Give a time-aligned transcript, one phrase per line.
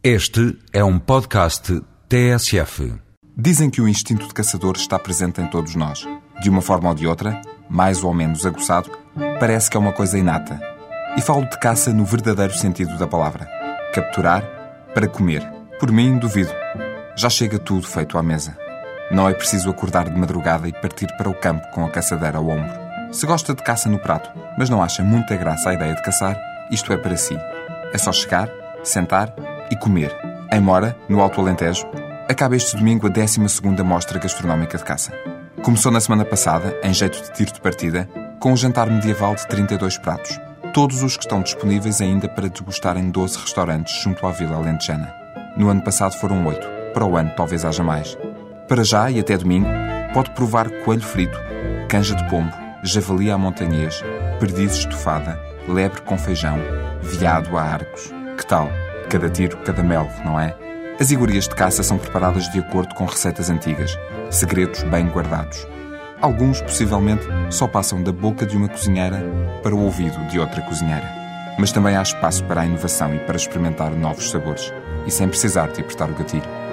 [0.00, 2.94] Este é um podcast TSF.
[3.36, 6.06] Dizem que o instinto de caçador está presente em todos nós.
[6.40, 8.92] De uma forma ou de outra, mais ou menos aguçado,
[9.40, 10.60] parece que é uma coisa inata.
[11.16, 13.48] E falo de caça no verdadeiro sentido da palavra.
[13.92, 14.44] Capturar
[14.94, 15.44] para comer.
[15.80, 16.54] Por mim, duvido.
[17.16, 18.56] Já chega tudo feito à mesa.
[19.10, 22.46] Não é preciso acordar de madrugada e partir para o campo com a caçadeira ao
[22.46, 22.72] ombro.
[23.10, 26.40] Se gosta de caça no prato, mas não acha muita graça a ideia de caçar,
[26.70, 27.36] isto é para si.
[27.92, 28.48] É só chegar,
[28.84, 29.34] sentar
[29.70, 30.14] e comer.
[30.52, 31.86] Em Mora, no Alto Alentejo,
[32.28, 33.40] acaba este domingo a 12
[33.84, 35.12] Mostra Gastronómica de Caça.
[35.62, 38.08] Começou na semana passada, em jeito de tiro de partida,
[38.40, 40.38] com um jantar medieval de 32 pratos.
[40.72, 45.12] Todos os que estão disponíveis ainda para degustar em 12 restaurantes junto à Vila Alentejana.
[45.56, 46.92] No ano passado foram 8.
[46.94, 48.16] Para o ano talvez haja mais.
[48.68, 49.68] Para já e até domingo,
[50.12, 51.38] pode provar coelho frito,
[51.88, 54.02] canja de pombo, javali à montanhês,
[54.38, 56.58] perdiz estufada, lebre com feijão,
[57.02, 58.12] viado a arcos.
[58.36, 58.70] Que tal?
[59.10, 60.54] Cada tiro, cada mel, não é?
[61.00, 63.98] As iguarias de caça são preparadas de acordo com receitas antigas,
[64.30, 65.66] segredos bem guardados.
[66.20, 69.24] Alguns, possivelmente, só passam da boca de uma cozinheira
[69.62, 71.08] para o ouvido de outra cozinheira.
[71.58, 74.74] Mas também há espaço para a inovação e para experimentar novos sabores,
[75.06, 76.67] e sem precisar de apertar o gatilho.